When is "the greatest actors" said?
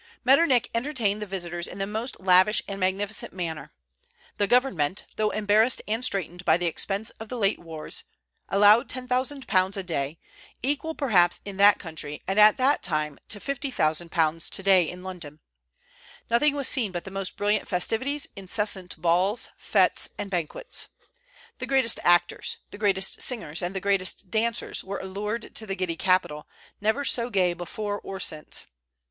21.59-22.57